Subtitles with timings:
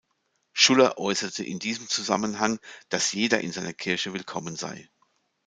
[0.53, 2.59] Schuller äußerte in diesem Zusammenhang,
[2.89, 4.89] dass jeder in seiner Kirche willkommen sei.